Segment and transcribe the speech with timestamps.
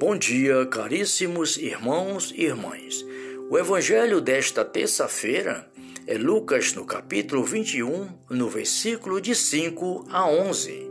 [0.00, 3.04] Bom dia, caríssimos irmãos e irmãs.
[3.50, 5.70] O evangelho desta terça-feira
[6.06, 10.90] é Lucas, no capítulo 21, no versículo de 5 a 11.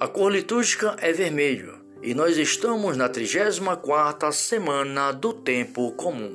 [0.00, 6.34] A cor litúrgica é vermelho e nós estamos na 34ª semana do tempo comum.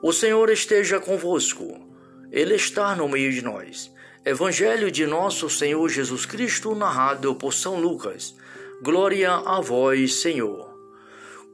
[0.00, 1.86] O Senhor esteja convosco.
[2.32, 3.92] Ele está no meio de nós.
[4.24, 8.34] Evangelho de nosso Senhor Jesus Cristo, narrado por São Lucas.
[8.82, 10.74] Glória a vós, Senhor.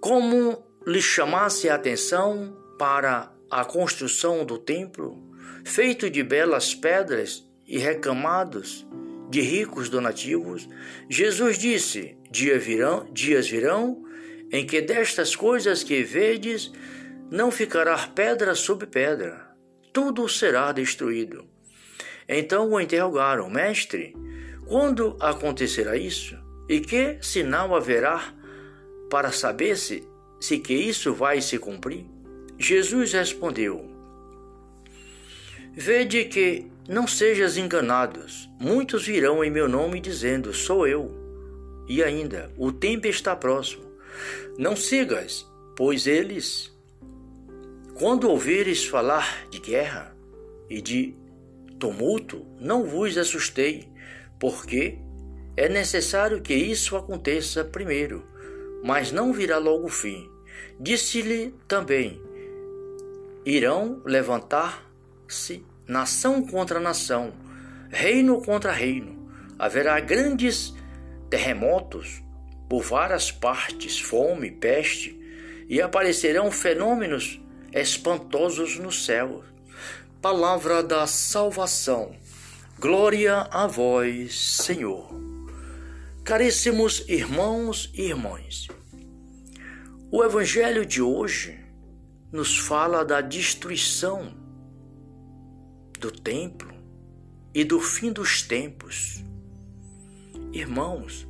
[0.01, 5.29] Como lhe chamasse a atenção para a construção do templo,
[5.65, 8.87] feito de belas pedras e recamados
[9.29, 10.69] de ricos donativos,
[11.11, 14.05] Jesus disse: Dia virão, dias virão
[14.53, 16.71] em que destas coisas que vedes
[17.29, 19.51] não ficará pedra sobre pedra,
[19.93, 21.45] tudo será destruído.
[22.29, 24.15] Então o interrogaram: Mestre,
[24.65, 26.46] quando acontecerá isso?
[26.69, 28.35] E que sinal haverá
[29.09, 30.07] para saber se,
[30.41, 32.05] se que isso vai se cumprir?
[32.59, 33.89] Jesus respondeu:
[35.73, 38.49] Vede que não sejas enganados.
[38.61, 41.15] Muitos virão em meu nome dizendo: Sou eu.
[41.89, 43.85] E ainda, o tempo está próximo.
[44.59, 46.75] Não sigas, pois eles,
[47.95, 50.17] quando ouvires falar de guerra
[50.69, 51.15] e de
[51.79, 53.89] tumulto, não vos assustei,
[54.39, 54.99] porque
[55.57, 58.27] é necessário que isso aconteça primeiro,
[58.85, 60.31] mas não virá logo o fim.
[60.79, 62.21] Disse-lhe também:
[63.45, 67.33] irão levantar-se nação contra nação,
[67.89, 69.17] reino contra reino.
[69.59, 70.75] Haverá grandes
[71.31, 72.23] terremotos
[72.69, 75.19] por várias partes, fome, peste,
[75.69, 77.41] e aparecerão fenômenos
[77.73, 79.43] espantosos no céu.
[80.21, 82.15] Palavra da salvação.
[82.79, 85.36] Glória a vós, Senhor.
[86.27, 88.67] Caríssimos irmãos e irmãs,
[90.11, 91.57] o Evangelho de hoje
[92.33, 94.35] nos fala da destruição
[96.01, 96.75] do templo
[97.55, 99.25] e do fim dos tempos.
[100.53, 101.29] Irmãos,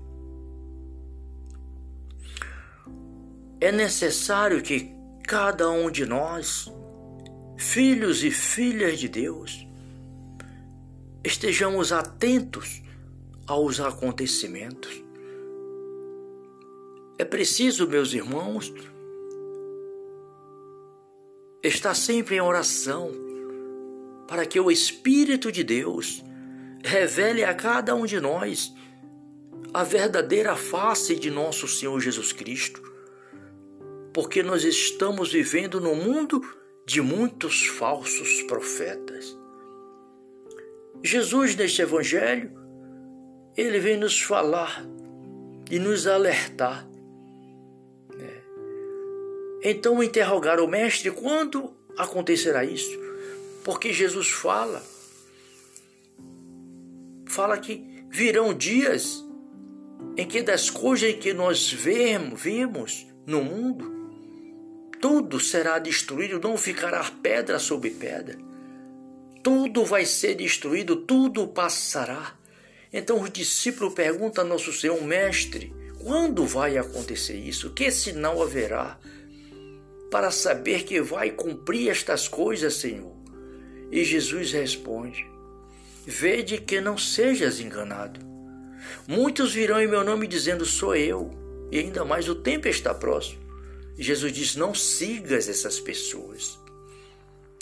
[3.61, 6.73] é necessário que cada um de nós,
[7.59, 9.69] filhos e filhas de Deus,
[11.23, 12.86] estejamos atentos
[13.47, 15.03] aos acontecimentos.
[17.19, 18.73] É preciso, meus irmãos,
[21.63, 23.11] estar sempre em oração
[24.29, 26.23] para que o Espírito de Deus
[26.85, 28.73] revele a cada um de nós
[29.73, 32.83] a verdadeira face de nosso Senhor Jesus Cristo,
[34.13, 36.43] porque nós estamos vivendo no mundo
[36.87, 39.37] de muitos falsos profetas.
[41.03, 42.66] Jesus, neste Evangelho,
[43.57, 44.85] ele vem nos falar
[45.71, 46.87] e nos alertar.
[48.17, 48.43] Né?
[49.63, 52.99] Então interrogar o mestre quando acontecerá isso?
[53.65, 54.83] Porque Jesus fala,
[57.27, 59.25] fala que virão dias
[60.17, 63.97] em que das coisas que nós vemos, vimos no mundo,
[65.01, 68.39] tudo será destruído, não ficará pedra sobre pedra.
[69.43, 72.35] Tudo vai ser destruído, tudo passará.
[72.93, 77.71] Então os discípulos perguntam a nosso Senhor, mestre, quando vai acontecer isso?
[77.71, 78.99] Que sinal haverá
[80.11, 83.15] para saber que vai cumprir estas coisas, Senhor?
[83.91, 85.27] E Jesus responde:
[86.07, 88.21] Vede que não sejas enganado.
[89.09, 91.31] Muitos virão em meu nome dizendo: Sou eu,
[91.71, 93.41] e ainda mais o tempo está próximo.
[93.99, 96.59] Jesus diz: Não sigas essas pessoas.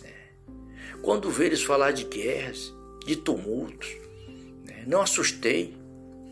[0.02, 0.12] É.
[1.00, 2.74] Quando veres falar de guerras,
[3.06, 4.03] de tumultos,
[4.86, 5.76] não assustei.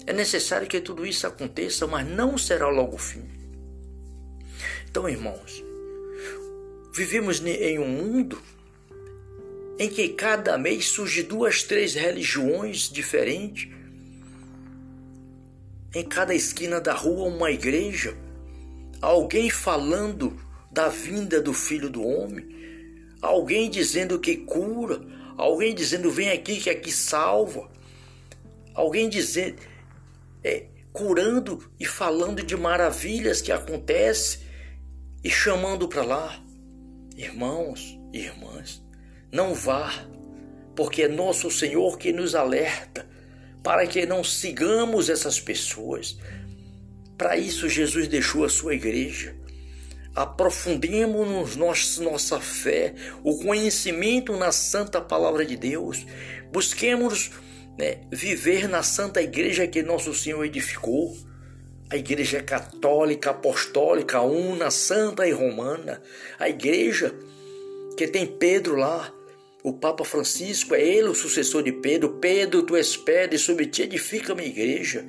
[0.07, 3.23] É necessário que tudo isso aconteça, mas não será logo o fim.
[4.91, 5.65] Então, irmãos,
[6.93, 8.39] vivemos em um mundo
[9.79, 13.69] em que cada mês surge duas, três religiões diferentes.
[15.95, 18.17] Em cada esquina da rua, uma igreja.
[19.01, 20.39] Alguém falando
[20.71, 22.49] da vinda do Filho do Homem.
[23.21, 25.01] Alguém dizendo que cura.
[25.37, 27.71] Alguém dizendo vem aqui que aqui salva
[28.75, 29.57] alguém dizer,
[30.43, 34.41] é, curando e falando de maravilhas que acontecem
[35.23, 36.43] e chamando para lá.
[37.17, 38.83] Irmãos e irmãs,
[39.31, 39.93] não vá,
[40.75, 43.07] porque é nosso Senhor que nos alerta
[43.63, 46.19] para que não sigamos essas pessoas.
[47.17, 49.37] Para isso, Jesus deixou a sua igreja.
[50.15, 56.05] Aprofundemos nossa, nossa fé, o conhecimento na santa palavra de Deus.
[56.51, 57.31] Busquemos
[57.79, 61.17] né, viver na santa igreja que nosso Senhor edificou,
[61.91, 66.03] a igreja católica, apostólica, una, santa e romana,
[66.39, 67.15] a igreja
[67.97, 69.13] que tem Pedro lá,
[69.63, 72.15] o Papa Francisco, é ele o sucessor de Pedro.
[72.15, 75.05] Pedro, tu és pedra e sobre ti edifica a minha igreja.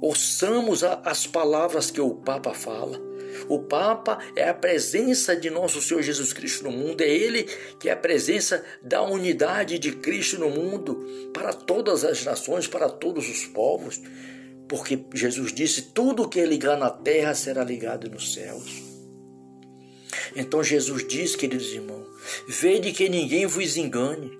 [0.00, 3.09] Ouçamos as palavras que o Papa fala.
[3.48, 7.44] O Papa é a presença de nosso Senhor Jesus Cristo no mundo, é Ele
[7.78, 12.88] que é a presença da unidade de Cristo no mundo, para todas as nações, para
[12.88, 14.00] todos os povos,
[14.68, 18.82] porque Jesus disse: tudo que é ligar na terra será ligado nos céus.
[20.34, 22.06] Então Jesus diz, queridos irmãos,
[22.46, 24.38] vede que ninguém vos engane.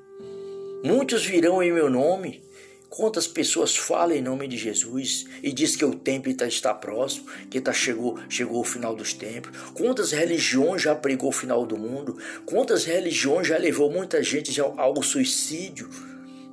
[0.84, 2.42] Muitos virão em meu nome,
[2.90, 7.60] Quantas pessoas falam em nome de Jesus e diz que o tempo está próximo, que
[7.60, 9.56] tá, chegou, chegou o final dos tempos?
[9.74, 12.18] Quantas religiões já pregou o final do mundo?
[12.44, 15.88] Quantas religiões já levou muita gente ao, ao suicídio,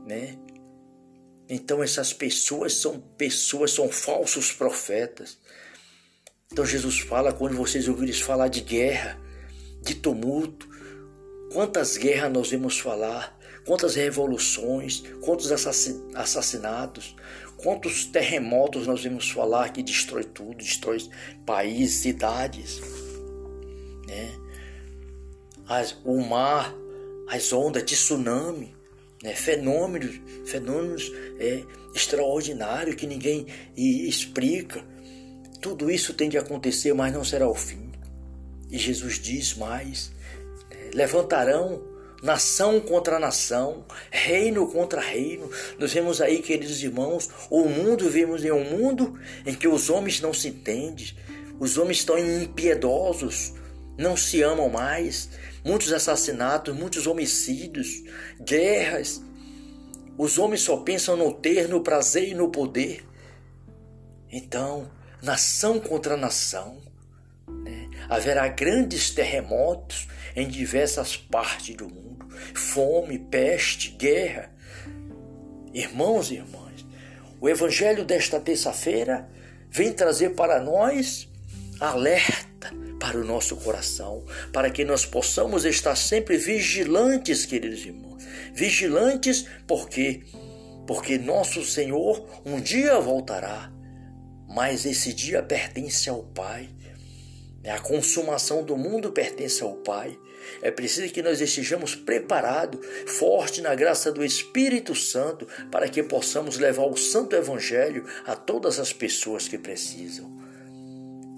[0.06, 0.38] né?
[1.50, 5.40] Então essas pessoas são pessoas, são falsos profetas.
[6.52, 9.20] Então Jesus fala quando vocês ouvirem falar de guerra,
[9.82, 10.70] de tumulto,
[11.52, 13.37] quantas guerras nós vemos falar?
[13.68, 17.14] Quantas revoluções, quantos assassinatos,
[17.58, 21.00] quantos terremotos nós vimos falar que destrói tudo, destrói
[21.46, 22.80] países, cidades,
[24.08, 24.34] né?
[25.68, 26.74] As, o mar,
[27.28, 28.74] as ondas, tsunami,
[29.22, 29.36] né?
[29.36, 31.62] fenômenos, fenômenos é,
[31.94, 34.82] extraordinários que ninguém explica.
[35.60, 37.92] Tudo isso tem de acontecer, mas não será o fim.
[38.72, 40.10] E Jesus diz mais:
[40.70, 40.92] né?
[40.94, 41.87] levantarão
[42.22, 45.50] nação contra nação, reino contra reino.
[45.78, 50.22] Nós vemos aí, queridos irmãos, o mundo, vemos em um mundo em que os homens
[50.22, 51.16] não se entendem,
[51.60, 53.54] os homens estão impiedosos,
[53.98, 55.30] não se amam mais,
[55.64, 58.04] muitos assassinatos, muitos homicídios,
[58.40, 59.22] guerras.
[60.18, 63.06] Os homens só pensam no ter, no prazer e no poder.
[64.32, 64.90] Então,
[65.22, 66.82] nação contra nação,
[67.64, 67.77] né?
[68.10, 72.08] Haverá grandes terremotos em diversas partes do mundo
[72.54, 74.52] fome, peste, guerra.
[75.74, 76.86] Irmãos e irmãs,
[77.40, 79.30] o Evangelho desta terça-feira
[79.70, 81.28] vem trazer para nós
[81.80, 82.48] alerta
[83.00, 88.24] para o nosso coração, para que nós possamos estar sempre vigilantes, queridos irmãos.
[88.54, 90.24] Vigilantes porque
[90.88, 93.70] porque nosso Senhor um dia voltará,
[94.48, 96.70] mas esse dia pertence ao Pai.
[97.70, 100.18] A consumação do mundo pertence ao Pai.
[100.62, 106.58] É preciso que nós estejamos preparados, forte na graça do Espírito Santo, para que possamos
[106.58, 110.32] levar o Santo Evangelho a todas as pessoas que precisam.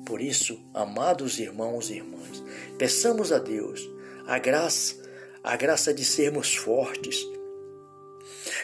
[0.05, 2.43] Por isso, amados irmãos e irmãs,
[2.77, 3.89] peçamos a Deus
[4.25, 4.95] a graça,
[5.43, 7.25] a graça de sermos fortes,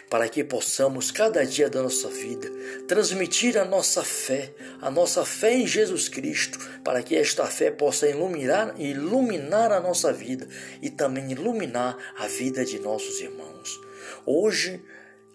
[0.09, 2.49] para que possamos, cada dia da nossa vida,
[2.87, 8.07] transmitir a nossa fé, a nossa fé em Jesus Cristo, para que esta fé possa
[8.07, 10.47] iluminar, iluminar a nossa vida
[10.81, 13.79] e também iluminar a vida de nossos irmãos.
[14.25, 14.81] Hoje,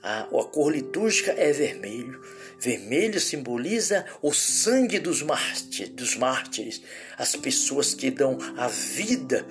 [0.02, 2.20] a, a cor litúrgica é vermelho.
[2.58, 6.82] Vermelho simboliza o sangue dos, mártires, dos mártires,
[7.16, 9.46] as pessoas que dão a vida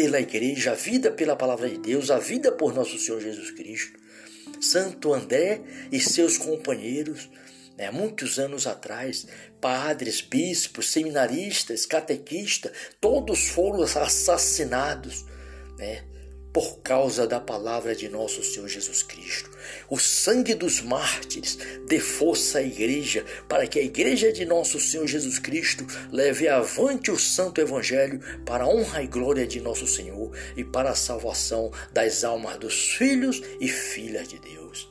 [0.00, 4.00] pela igreja, a vida pela palavra de Deus, a vida por nosso Senhor Jesus Cristo.
[4.58, 5.60] Santo André
[5.92, 7.28] e seus companheiros,
[7.76, 9.26] né, muitos anos atrás,
[9.60, 15.26] padres, bispos, seminaristas, catequistas, todos foram assassinados,
[15.76, 16.02] né?
[16.52, 19.50] Por causa da palavra de nosso Senhor Jesus Cristo.
[19.88, 25.06] O sangue dos mártires dê força à igreja, para que a igreja de nosso Senhor
[25.06, 30.30] Jesus Cristo leve avante o santo evangelho para a honra e glória de nosso Senhor
[30.56, 34.90] e para a salvação das almas dos filhos e filhas de Deus.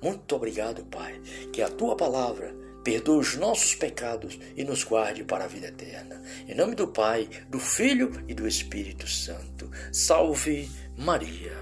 [0.00, 1.20] Muito obrigado, Pai,
[1.52, 6.22] que a tua palavra perdoe os nossos pecados e nos guarde para a vida eterna.
[6.46, 9.70] Em nome do Pai, do Filho e do Espírito Santo.
[9.92, 11.56] Salve Maria.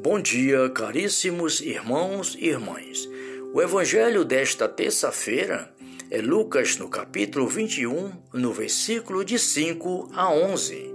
[0.00, 3.08] Bom dia, caríssimos irmãos e irmãs.
[3.54, 5.72] O evangelho desta terça-feira
[6.10, 10.92] é Lucas no capítulo 21, no versículo de 5 a 11.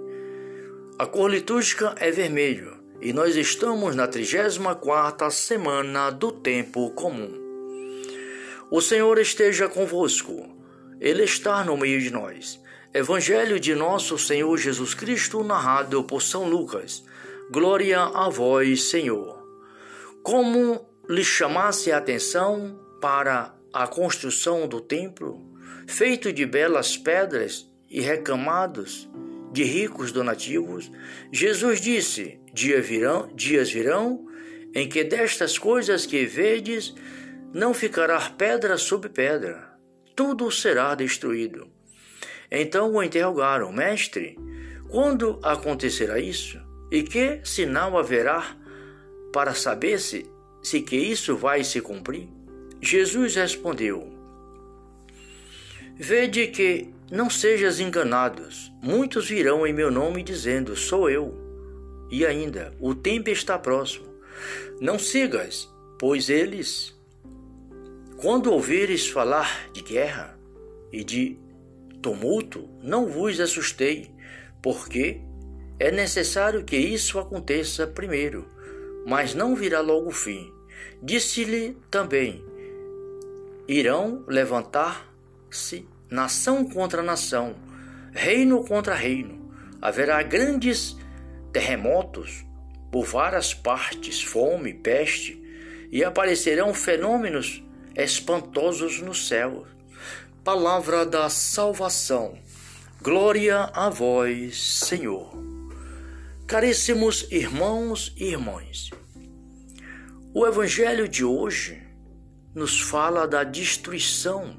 [1.00, 7.47] A cor litúrgica é vermelho e nós estamos na 34ª semana do tempo comum.
[8.70, 10.46] O Senhor esteja convosco.
[11.00, 12.62] Ele está no meio de nós.
[12.94, 17.06] Evangelho de nosso Senhor Jesus Cristo, narrado por São Lucas.
[17.50, 19.42] Glória a vós, Senhor.
[20.22, 25.42] Como lhe chamasse a atenção para a construção do templo,
[25.88, 29.10] feito de belas pedras e recamados,
[29.54, 30.92] de ricos donativos,
[31.32, 34.28] Jesus disse: Dia virão, dias virão
[34.76, 36.94] em que destas coisas que vedes
[37.58, 39.74] não ficará pedra sobre pedra,
[40.16, 41.68] tudo será destruído.
[42.52, 44.38] Então o interrogaram: Mestre,
[44.88, 46.62] quando acontecerá isso?
[46.92, 48.56] E que sinal haverá
[49.34, 52.30] para saber se, se que isso vai se cumprir?
[52.80, 54.08] Jesus respondeu:
[55.96, 58.72] Vede que não sejas enganados.
[58.84, 61.36] Muitos virão em meu nome dizendo: Sou eu.
[62.12, 64.06] E ainda, o tempo está próximo.
[64.80, 66.97] Não sigas, pois eles,
[68.18, 70.36] quando ouvires falar de guerra
[70.92, 71.38] e de
[72.02, 74.12] tumulto, não vos assustei,
[74.62, 75.22] porque
[75.80, 78.48] é necessário que isso aconteça primeiro,
[79.06, 80.52] mas não virá logo o fim.
[81.02, 82.44] Disse-lhe também:
[83.68, 87.56] irão levantar-se nação contra nação,
[88.14, 89.52] reino contra reino.
[89.80, 90.98] Haverá grandes
[91.54, 92.44] terremotos
[92.92, 95.40] por várias partes, fome, peste,
[95.92, 97.64] e aparecerão fenômenos
[97.98, 99.66] espantosos no céu.
[100.44, 102.38] Palavra da salvação.
[103.02, 105.36] Glória a vós, Senhor.
[106.46, 108.90] Caríssimos irmãos e irmãs,
[110.34, 111.84] o Evangelho de hoje
[112.56, 114.56] nos fala da destruição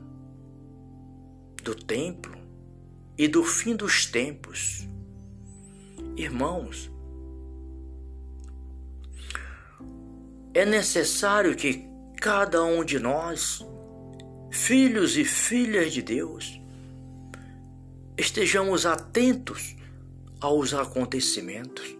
[1.62, 2.36] do templo
[3.16, 4.86] e do fim dos tempos.
[6.14, 6.90] Irmãos,
[10.52, 11.87] é necessário que
[12.20, 13.64] cada um de nós,
[14.50, 16.60] filhos e filhas de Deus,
[18.16, 19.76] estejamos atentos
[20.40, 21.96] aos acontecimentos.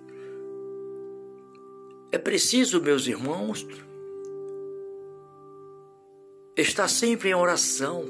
[2.10, 3.66] É preciso, meus irmãos,
[6.56, 8.04] estar sempre em oração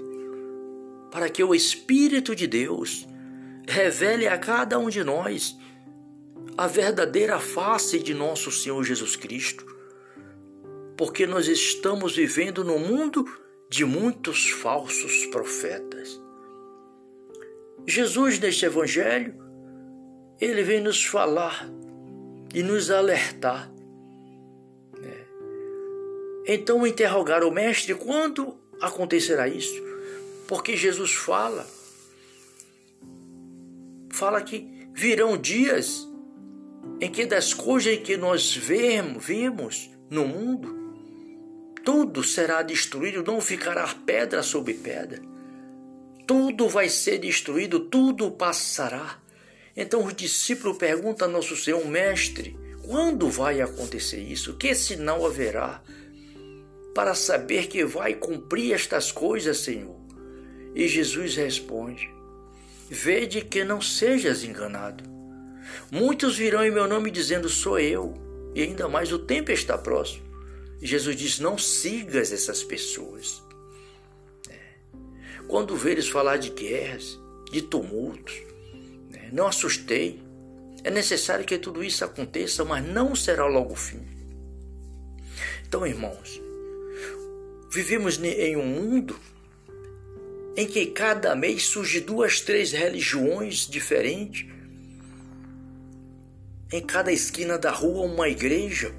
[1.11, 3.07] para que o Espírito de Deus
[3.67, 5.57] revele a cada um de nós
[6.57, 9.68] a verdadeira face de nosso Senhor Jesus Cristo
[10.99, 13.25] porque nós estamos vivendo no mundo
[13.71, 16.21] de muitos falsos profetas.
[17.87, 19.33] Jesus, neste Evangelho,
[20.41, 21.71] ele vem nos falar
[22.53, 23.71] e nos alertar.
[25.01, 25.25] Né?
[26.49, 29.81] Então, interrogar o Mestre quando acontecerá isso?
[30.49, 31.65] Porque Jesus fala,
[34.11, 36.09] fala que virão dias
[37.01, 40.78] em que das coisas que nós vemos, vimos no mundo,
[41.85, 45.21] tudo será destruído, não ficará pedra sobre pedra.
[46.27, 49.19] Tudo vai ser destruído, tudo passará.
[49.77, 52.57] Então os discípulos perguntam a nosso Senhor, mestre,
[52.87, 54.57] quando vai acontecer isso?
[54.57, 55.83] Que sinal haverá
[56.95, 59.97] para saber que vai cumprir estas coisas, Senhor?
[60.75, 62.09] E Jesus responde:
[62.91, 65.05] Vede que não sejas enganado.
[65.91, 68.15] Muitos virão em meu nome dizendo: Sou eu,
[68.55, 70.28] e ainda mais o tempo está próximo.
[70.81, 73.43] Jesus diz: não sigas essas pessoas.
[74.49, 74.59] É.
[75.47, 77.19] Quando veres falar de guerras,
[77.51, 78.35] de tumultos,
[79.11, 79.29] né?
[79.33, 80.23] não assustei.
[80.85, 84.01] É necessário que tudo isso aconteça, mas não será logo o fim.
[85.67, 86.41] Então, irmãos,
[87.71, 89.19] vivemos em um mundo
[90.57, 94.47] em que cada mês surge duas, três religiões diferentes.
[96.73, 98.95] Em cada esquina da rua, uma igreja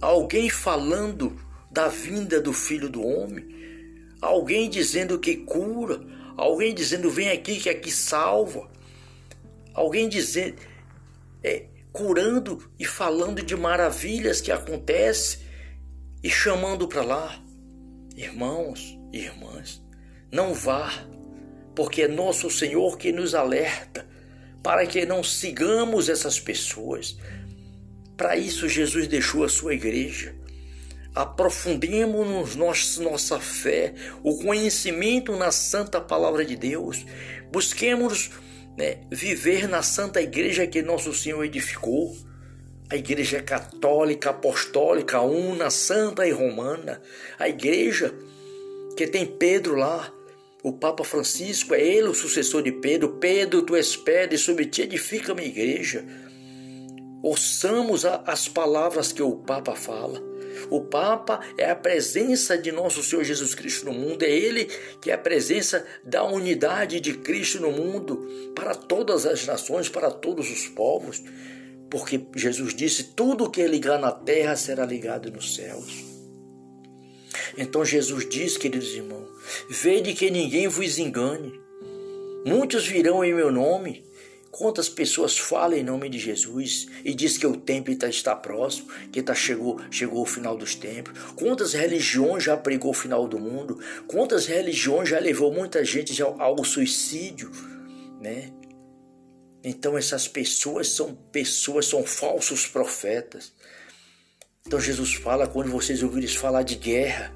[0.00, 1.36] alguém falando
[1.70, 3.46] da vinda do Filho do Homem,
[4.20, 6.00] alguém dizendo que cura,
[6.36, 8.70] alguém dizendo vem aqui que aqui salva,
[9.74, 10.56] alguém dizendo
[11.42, 15.40] é, curando e falando de maravilhas que acontecem
[16.22, 17.42] e chamando para lá.
[18.16, 19.82] Irmãos irmãs,
[20.30, 20.92] não vá,
[21.74, 24.06] porque é nosso Senhor que nos alerta
[24.62, 27.16] para que não sigamos essas pessoas,
[28.20, 30.34] para isso, Jesus deixou a sua igreja.
[31.14, 37.06] Aprofundemos nossa, fé, o conhecimento na santa palavra de Deus.
[37.50, 38.30] Busquemos
[38.76, 42.14] né, viver na santa igreja que nosso Senhor edificou.
[42.90, 47.00] A igreja católica, apostólica, una, santa e romana.
[47.38, 48.14] A igreja
[48.98, 50.12] que tem Pedro lá,
[50.62, 53.16] o Papa Francisco, é ele o sucessor de Pedro.
[53.16, 56.04] Pedro, tu és pedra e sobre ti edifica a minha igreja.
[57.22, 60.22] Ouçamos as palavras que o Papa fala.
[60.70, 64.66] O Papa é a presença de nosso Senhor Jesus Cristo no mundo, é Ele
[65.00, 70.10] que é a presença da unidade de Cristo no mundo para todas as nações, para
[70.10, 71.22] todos os povos,
[71.90, 76.04] porque Jesus disse: tudo que é ligar na terra será ligado nos céus.
[77.56, 79.28] Então Jesus diz, queridos irmãos:
[79.68, 81.60] vede que ninguém vos engane.
[82.44, 84.09] Muitos virão em meu nome
[84.50, 89.22] Quantas pessoas falam em nome de Jesus e diz que o tempo está próximo, que
[89.22, 91.16] tá, chegou, chegou o final dos tempos?
[91.36, 93.78] Quantas religiões já pregou o final do mundo?
[94.08, 97.50] Quantas religiões já levou muita gente ao, ao suicídio?
[98.20, 98.52] Né?
[99.62, 103.52] Então essas pessoas são pessoas, são falsos profetas.
[104.66, 107.32] Então Jesus fala quando vocês ouvirem falar de guerra,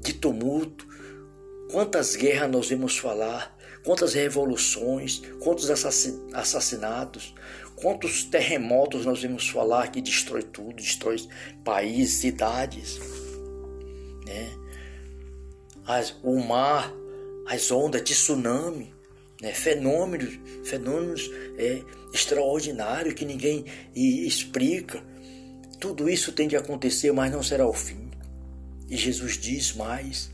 [0.00, 0.86] de tumulto,
[1.70, 3.53] quantas guerras nós vemos falar?
[3.84, 7.34] Quantas revoluções, quantos assassinatos,
[7.76, 11.16] quantos terremotos nós vimos falar que destrói tudo, destrói
[11.62, 12.98] países, cidades,
[14.24, 14.50] né?
[15.86, 16.90] As, o mar,
[17.46, 18.94] as ondas, tsunami,
[19.42, 19.52] né?
[19.52, 25.04] fenômenos, fenômenos é, extraordinários que ninguém explica.
[25.78, 28.10] Tudo isso tem de acontecer, mas não será o fim.
[28.88, 30.30] E Jesus diz mais: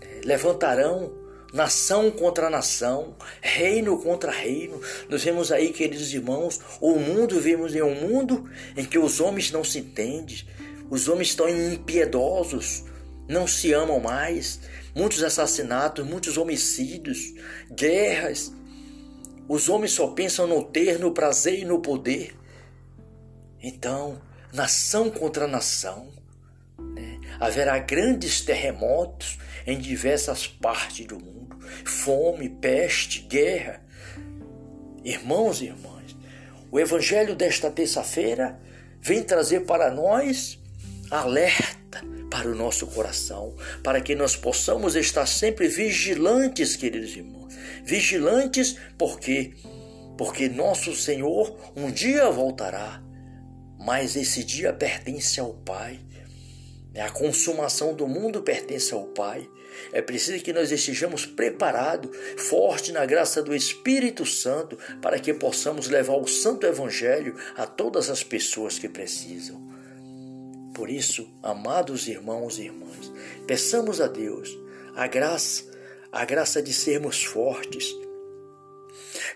[0.00, 0.22] né?
[0.24, 4.80] levantarão nação contra nação, reino contra reino.
[5.08, 9.50] Nós vemos aí, queridos irmãos, o mundo, vemos em um mundo em que os homens
[9.50, 10.44] não se entendem,
[10.90, 12.84] os homens estão impiedosos,
[13.28, 14.60] não se amam mais,
[14.94, 17.34] muitos assassinatos, muitos homicídios,
[17.70, 18.52] guerras.
[19.48, 22.36] Os homens só pensam no ter, no prazer e no poder.
[23.62, 24.20] Então,
[24.52, 26.16] nação contra nação?
[27.40, 31.36] Haverá grandes terremotos em diversas partes do mundo
[31.84, 33.82] fome, peste, guerra.
[35.04, 36.16] Irmãos e irmãs,
[36.70, 38.58] o Evangelho desta terça-feira
[39.00, 40.58] vem trazer para nós
[41.10, 41.76] alerta
[42.30, 47.54] para o nosso coração, para que nós possamos estar sempre vigilantes, queridos irmãos.
[47.84, 49.54] Vigilantes porque
[50.18, 53.02] porque nosso Senhor um dia voltará,
[53.78, 56.00] mas esse dia pertence ao Pai.
[57.00, 59.48] A consumação do mundo pertence ao Pai.
[59.92, 65.88] É preciso que nós estejamos preparados, forte na graça do Espírito Santo, para que possamos
[65.88, 69.60] levar o Santo Evangelho a todas as pessoas que precisam.
[70.74, 73.12] Por isso, amados irmãos e irmãs,
[73.46, 74.56] peçamos a Deus
[74.94, 75.64] a graça,
[76.10, 77.94] a graça de sermos fortes,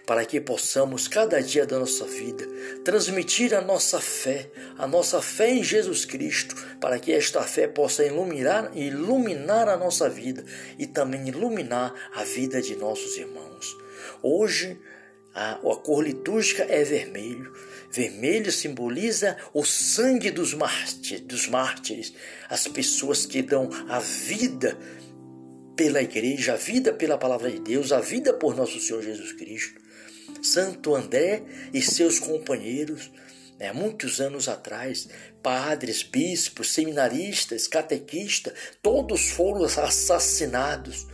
[0.07, 2.47] para que possamos, cada dia da nossa vida,
[2.85, 8.05] transmitir a nossa fé, a nossa fé em Jesus Cristo, para que esta fé possa
[8.05, 10.45] iluminar, iluminar a nossa vida
[10.79, 13.77] e também iluminar a vida de nossos irmãos.
[14.23, 14.79] Hoje,
[15.35, 17.53] a, a cor litúrgica é vermelho.
[17.91, 22.13] Vermelho simboliza o sangue dos mártires, dos mártires,
[22.49, 24.77] as pessoas que dão a vida
[25.81, 29.81] pela igreja, a vida pela palavra de Deus, a vida por nosso Senhor Jesus Cristo.
[30.43, 33.11] Santo André e seus companheiros,
[33.59, 35.09] né, muitos anos atrás,
[35.43, 41.07] padres, bispos, seminaristas, catequistas, todos foram assassinados,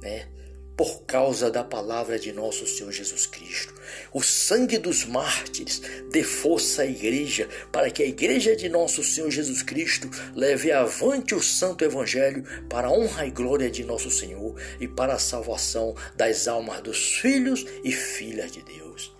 [0.00, 0.28] né?
[0.76, 3.74] Por causa da palavra de nosso Senhor Jesus Cristo.
[4.12, 9.30] O sangue dos mártires dê força à igreja para que a igreja de nosso Senhor
[9.30, 14.54] Jesus Cristo leve avante o santo evangelho para a honra e glória de nosso Senhor
[14.80, 19.14] e para a salvação das almas dos filhos e filhas de Deus.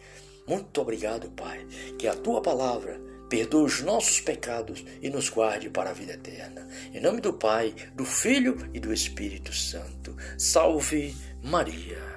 [0.46, 1.64] Muito obrigado, Pai,
[1.98, 6.68] que a tua palavra perdoe os nossos pecados e nos guarde para a vida eterna.
[6.92, 10.14] Em nome do Pai, do Filho e do Espírito Santo.
[10.36, 12.11] Salve Maria.